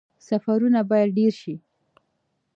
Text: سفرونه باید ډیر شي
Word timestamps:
سفرونه 0.27 0.79
باید 0.89 1.09
ډیر 1.17 1.33
شي 1.41 1.55